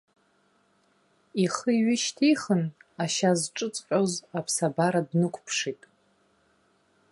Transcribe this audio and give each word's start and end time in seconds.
Ихы 1.43 1.71
ҩышьҭихын, 1.83 2.63
ашьа 3.03 3.31
зҿыҵҟьоз 3.39 4.11
аԥсабара 4.37 5.01
днықәԥшит. 5.09 5.81